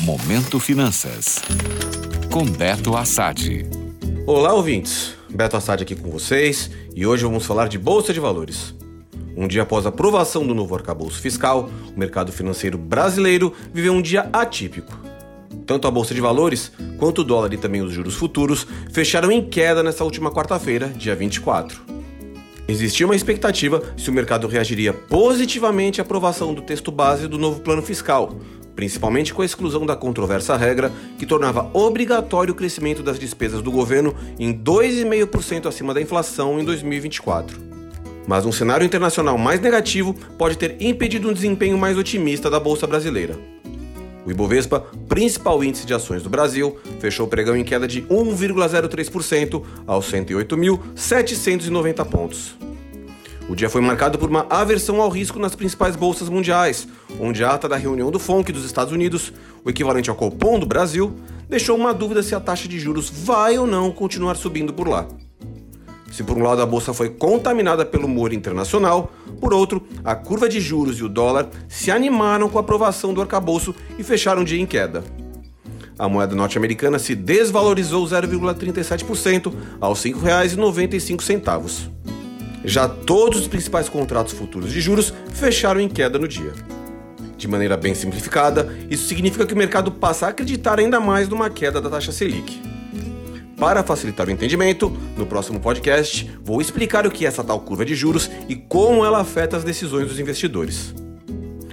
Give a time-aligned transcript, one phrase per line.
[0.00, 1.40] Momento Finanças.
[2.32, 3.64] Com Beto Assad.
[4.26, 5.14] Olá, ouvintes.
[5.30, 8.74] Beto Assad aqui com vocês e hoje vamos falar de Bolsa de Valores.
[9.36, 14.02] Um dia após a aprovação do novo arcabouço fiscal, o mercado financeiro brasileiro viveu um
[14.02, 14.98] dia atípico.
[15.64, 19.48] Tanto a Bolsa de Valores quanto o dólar e também os juros futuros fecharam em
[19.48, 21.80] queda nesta última quarta-feira, dia 24.
[22.66, 27.60] Existia uma expectativa se o mercado reagiria positivamente à aprovação do texto base do novo
[27.60, 28.34] plano fiscal,
[28.74, 33.70] principalmente com a exclusão da controversa regra que tornava obrigatório o crescimento das despesas do
[33.70, 37.60] governo em 2,5% acima da inflação em 2024.
[38.26, 42.86] Mas um cenário internacional mais negativo pode ter impedido um desempenho mais otimista da Bolsa
[42.86, 43.38] Brasileira.
[44.24, 49.62] O Ibovespa, principal índice de ações do Brasil, fechou o pregão em queda de 1,03%
[49.86, 52.56] aos 108.790 pontos.
[53.46, 56.88] O dia foi marcado por uma aversão ao risco nas principais bolsas mundiais,
[57.20, 60.64] onde a ata da reunião do FONC dos Estados Unidos, o equivalente ao Copom do
[60.64, 61.14] Brasil,
[61.48, 65.06] deixou uma dúvida se a taxa de juros vai ou não continuar subindo por lá.
[66.10, 70.48] Se por um lado a bolsa foi contaminada pelo humor internacional, por outro, a curva
[70.48, 74.44] de juros e o dólar se animaram com a aprovação do arcabouço e fecharam o
[74.44, 75.04] dia em queda.
[75.98, 82.13] A moeda norte-americana se desvalorizou 0,37% aos R$ 5,95.
[82.64, 86.52] Já todos os principais contratos futuros de juros fecharam em queda no dia.
[87.36, 91.50] De maneira bem simplificada, isso significa que o mercado passa a acreditar ainda mais numa
[91.50, 92.62] queda da taxa Selic.
[93.56, 97.84] Para facilitar o entendimento, no próximo podcast vou explicar o que é essa tal curva
[97.84, 100.94] de juros e como ela afeta as decisões dos investidores.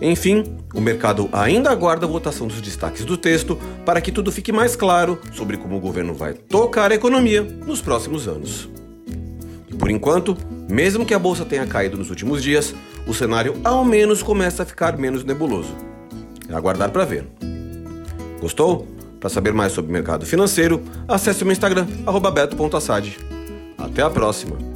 [0.00, 4.52] Enfim, o mercado ainda aguarda a votação dos destaques do texto para que tudo fique
[4.52, 8.68] mais claro sobre como o governo vai tocar a economia nos próximos anos.
[9.68, 10.36] E por enquanto,
[10.68, 12.74] mesmo que a bolsa tenha caído nos últimos dias,
[13.06, 15.74] o cenário ao menos começa a ficar menos nebuloso.
[16.48, 17.26] É aguardar para ver.
[18.40, 18.86] Gostou?
[19.20, 21.86] Para saber mais sobre o mercado financeiro, acesse o meu Instagram,
[22.34, 23.16] beto.assad.
[23.78, 24.73] Até a próxima!